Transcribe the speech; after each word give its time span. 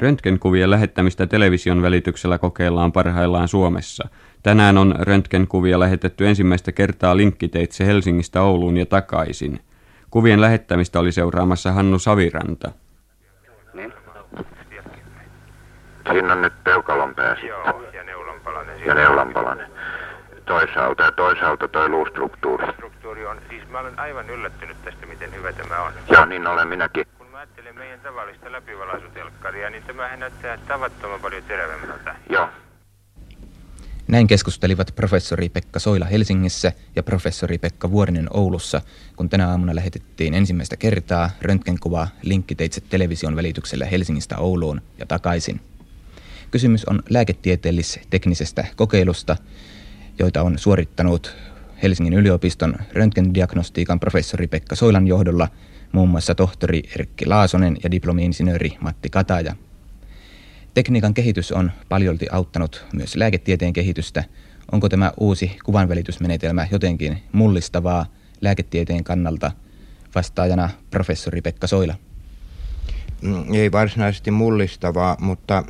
Röntgenkuvien 0.00 0.70
lähettämistä 0.70 1.26
television 1.26 1.82
välityksellä 1.82 2.38
kokeillaan 2.38 2.92
parhaillaan 2.92 3.48
Suomessa. 3.48 4.08
Tänään 4.42 4.78
on 4.78 4.94
röntgenkuvia 4.98 5.80
lähetetty 5.80 6.26
ensimmäistä 6.28 6.72
kertaa 6.72 7.16
linkkiteitse 7.16 7.86
Helsingistä 7.86 8.42
Ouluun 8.42 8.76
ja 8.76 8.86
takaisin. 8.86 9.60
Kuvien 10.10 10.40
lähettämistä 10.40 10.98
oli 10.98 11.12
seuraamassa 11.12 11.72
Hannu 11.72 11.98
Saviranta. 11.98 12.70
Niin. 13.74 13.92
Siinä 16.12 16.32
on 16.32 16.42
nyt 16.42 16.64
peukalon 16.64 17.14
pää 17.14 17.36
Joo, 17.48 17.82
ja 17.92 18.02
neulanpalanen. 18.02 18.80
ja 18.86 18.94
neulanpalanen. 18.94 19.70
Toisaalta 20.44 21.02
ja 21.02 21.12
toisaalta 21.12 21.68
toi 21.68 21.88
luustruktuuri. 21.88 22.72
Struktuuri 22.72 23.26
on, 23.26 23.36
siis 23.50 23.68
mä 23.68 23.80
olen 23.80 23.98
aivan 23.98 24.30
yllättynyt 24.30 24.76
tästä, 24.84 25.06
miten 25.06 25.34
hyvä 25.34 25.52
tämä 25.52 25.82
on. 25.82 25.92
Joo, 26.10 26.24
niin 26.24 26.46
olen 26.46 26.68
minäkin. 26.68 27.06
Mä 27.36 27.40
ajattelen 27.40 27.74
meidän 27.74 28.00
tavallista 28.00 28.52
läpivalaisutelkkaria, 28.52 29.70
niin 29.70 29.82
tämähän 29.82 30.20
näyttää 30.20 30.58
tavattoman 30.68 31.20
paljon 31.20 31.42
terävämmältä. 31.42 32.16
Joo. 32.30 32.48
Näin 34.08 34.26
keskustelivat 34.26 34.92
professori 34.96 35.48
Pekka 35.48 35.78
Soila 35.78 36.04
Helsingissä 36.04 36.72
ja 36.96 37.02
professori 37.02 37.58
Pekka 37.58 37.90
Vuorinen 37.90 38.26
Oulussa, 38.30 38.82
kun 39.16 39.28
tänä 39.28 39.48
aamuna 39.48 39.74
lähetettiin 39.74 40.34
ensimmäistä 40.34 40.76
kertaa 40.76 41.30
röntgenkuvaa 41.42 42.08
linkkiteitse 42.22 42.80
television 42.80 43.36
välityksellä 43.36 43.86
Helsingistä 43.86 44.38
Ouluun 44.38 44.82
ja 44.98 45.06
takaisin. 45.06 45.60
Kysymys 46.50 46.84
on 46.84 47.02
lääketieteellis-teknisestä 47.10 48.64
kokeilusta, 48.76 49.36
joita 50.18 50.42
on 50.42 50.58
suorittanut 50.58 51.36
Helsingin 51.82 52.14
yliopiston 52.14 52.76
röntgendiagnostiikan 52.92 54.00
professori 54.00 54.46
Pekka 54.46 54.74
Soilan 54.74 55.06
johdolla 55.06 55.48
muun 55.92 56.08
muassa 56.08 56.34
tohtori 56.34 56.82
Erkki 56.98 57.26
Laasonen 57.26 57.76
ja 57.84 57.90
diplomi-insinööri 57.90 58.76
Matti 58.80 59.08
Kataja. 59.10 59.56
Tekniikan 60.74 61.14
kehitys 61.14 61.52
on 61.52 61.72
paljolti 61.88 62.26
auttanut 62.32 62.86
myös 62.92 63.16
lääketieteen 63.16 63.72
kehitystä. 63.72 64.24
Onko 64.72 64.88
tämä 64.88 65.12
uusi 65.16 65.56
kuvanvälitysmenetelmä 65.64 66.66
jotenkin 66.70 67.22
mullistavaa 67.32 68.06
lääketieteen 68.40 69.04
kannalta? 69.04 69.52
Vastaajana 70.14 70.70
professori 70.90 71.40
Pekka 71.42 71.66
Soila. 71.66 71.94
Mm, 73.22 73.54
Ei 73.54 73.72
varsinaisesti 73.72 74.30
mullistavaa, 74.30 75.16
mutta 75.20 75.64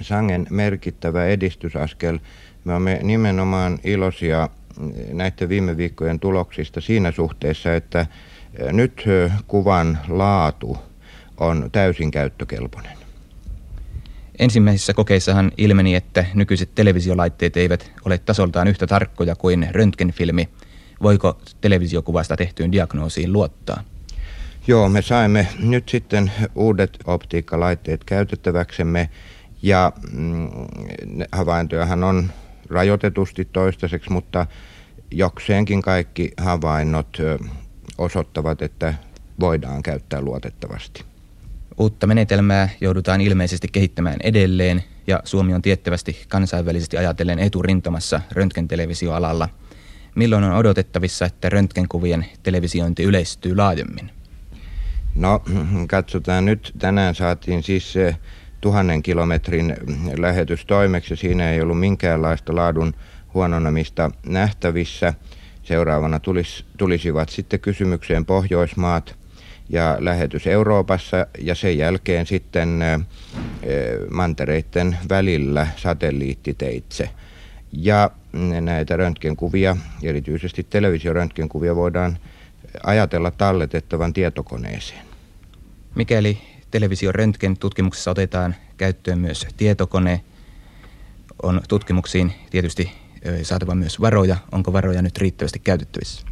sangen 0.00 0.46
merkittävä 0.50 1.26
edistysaskel. 1.26 2.18
Me 2.64 2.72
olemme 2.72 3.00
nimenomaan 3.02 3.78
iloisia 3.84 4.48
mm, 4.80 4.92
näiden 5.12 5.48
viime 5.48 5.76
viikkojen 5.76 6.20
tuloksista 6.20 6.80
siinä 6.80 7.10
suhteessa, 7.12 7.74
että 7.74 8.06
nyt 8.72 9.04
kuvan 9.46 9.98
laatu 10.08 10.78
on 11.36 11.68
täysin 11.72 12.10
käyttökelpoinen. 12.10 12.92
Ensimmäisissä 14.38 14.94
kokeissahan 14.94 15.52
ilmeni, 15.58 15.94
että 15.94 16.24
nykyiset 16.34 16.74
televisiolaitteet 16.74 17.56
eivät 17.56 17.92
ole 18.04 18.18
tasoltaan 18.18 18.68
yhtä 18.68 18.86
tarkkoja 18.86 19.36
kuin 19.36 19.68
röntgenfilmi. 19.70 20.48
Voiko 21.02 21.38
televisiokuvasta 21.60 22.36
tehtyyn 22.36 22.72
diagnoosiin 22.72 23.32
luottaa? 23.32 23.82
Joo, 24.66 24.88
me 24.88 25.02
saimme 25.02 25.48
nyt 25.58 25.88
sitten 25.88 26.32
uudet 26.54 26.98
optiikkalaitteet 27.04 28.04
käytettäväksemme 28.04 29.10
ja 29.62 29.92
mm, 30.12 30.48
havaintojahan 31.32 32.04
on 32.04 32.30
rajoitetusti 32.70 33.44
toistaiseksi, 33.44 34.12
mutta 34.12 34.46
jokseenkin 35.10 35.82
kaikki 35.82 36.32
havainnot 36.36 37.18
osoittavat, 37.98 38.62
että 38.62 38.94
voidaan 39.40 39.82
käyttää 39.82 40.20
luotettavasti. 40.20 41.04
Uutta 41.78 42.06
menetelmää 42.06 42.68
joudutaan 42.80 43.20
ilmeisesti 43.20 43.68
kehittämään 43.72 44.16
edelleen 44.22 44.84
ja 45.06 45.20
Suomi 45.24 45.54
on 45.54 45.62
tiettävästi 45.62 46.24
kansainvälisesti 46.28 46.96
ajatellen 46.96 47.38
eturintamassa 47.38 48.20
röntgentelevisioalalla. 48.32 49.48
Milloin 50.14 50.44
on 50.44 50.56
odotettavissa, 50.56 51.24
että 51.24 51.48
röntgenkuvien 51.48 52.26
televisiointi 52.42 53.02
yleistyy 53.02 53.56
laajemmin? 53.56 54.10
No, 55.14 55.42
katsotaan 55.88 56.44
nyt. 56.44 56.74
Tänään 56.78 57.14
saatiin 57.14 57.62
siis 57.62 57.92
se 57.92 58.16
tuhannen 58.60 59.02
kilometrin 59.02 59.76
lähetys 60.18 60.64
toimeksi 60.64 61.16
siinä 61.16 61.50
ei 61.50 61.60
ollut 61.60 61.80
minkäänlaista 61.80 62.56
laadun 62.56 62.94
huononemista 63.34 64.10
nähtävissä. 64.26 65.14
Seuraavana 65.64 66.20
tulis, 66.20 66.64
tulisivat 66.76 67.28
sitten 67.28 67.60
kysymykseen 67.60 68.24
Pohjoismaat 68.24 69.16
ja 69.68 69.96
lähetys 69.98 70.46
Euroopassa 70.46 71.26
ja 71.38 71.54
sen 71.54 71.78
jälkeen 71.78 72.26
sitten 72.26 72.84
mantereiden 74.10 74.98
välillä 75.08 75.66
satelliittiteitse. 75.76 77.10
Ja 77.72 78.10
näitä 78.60 78.96
röntgenkuvia, 78.96 79.76
erityisesti 80.02 80.66
televisioröntgenkuvia 80.70 81.76
voidaan 81.76 82.18
ajatella 82.82 83.30
talletettavan 83.30 84.12
tietokoneeseen. 84.12 85.04
Mikäli 85.94 86.38
television 86.70 87.14
röntgen 87.14 87.56
tutkimuksessa 87.56 88.10
otetaan 88.10 88.54
käyttöön 88.76 89.18
myös 89.18 89.46
tietokone, 89.56 90.20
on 91.42 91.60
tutkimuksiin 91.68 92.32
tietysti 92.50 93.03
saatava 93.42 93.74
myös 93.74 94.00
varoja. 94.00 94.36
Onko 94.52 94.72
varoja 94.72 95.02
nyt 95.02 95.18
riittävästi 95.18 95.58
käytettävissä? 95.58 96.26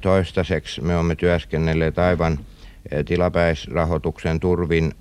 Toistaiseksi 0.00 0.80
me 0.80 0.94
olemme 0.94 1.14
työskennelleet 1.14 1.98
aivan 1.98 2.38
tilapäisrahoituksen 3.04 4.40
turvin 4.40 4.92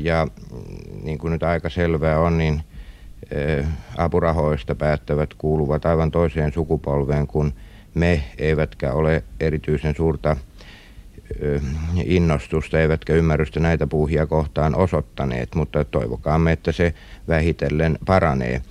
ja 0.00 0.26
mm, 0.26 1.04
niin 1.04 1.18
kuin 1.18 1.32
nyt 1.32 1.42
aika 1.42 1.70
selvää 1.70 2.20
on, 2.20 2.38
niin 2.38 2.62
apurahoista 3.96 4.74
päättävät 4.74 5.34
kuuluvat 5.34 5.86
aivan 5.86 6.10
toiseen 6.10 6.52
sukupolveen 6.52 7.26
kuin 7.26 7.54
me, 7.94 8.24
eivätkä 8.38 8.92
ole 8.92 9.24
erityisen 9.40 9.94
suurta 9.94 10.36
innostusta 12.04 12.80
eivätkä 12.80 13.12
ymmärrystä 13.12 13.60
näitä 13.60 13.86
puuhia 13.86 14.26
kohtaan 14.26 14.74
osoittaneet, 14.74 15.54
mutta 15.54 15.84
toivokaamme, 15.84 16.52
että 16.52 16.72
se 16.72 16.94
vähitellen 17.28 17.98
paranee. 18.06 18.62